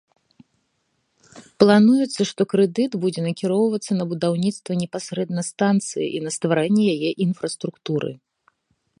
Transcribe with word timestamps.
Плануецца, 1.63 2.21
што 2.29 2.41
крэдыт 2.53 2.91
будзе 3.03 3.21
накіроўвацца 3.27 3.91
на 3.99 4.07
будаўніцтва 4.13 4.71
непасрэдна 4.81 5.41
станцыі 5.51 6.07
і 6.21 6.23
на 6.29 6.33
стварэнне 6.37 6.83
яе 6.95 7.11
інфраструктуры. 7.27 8.11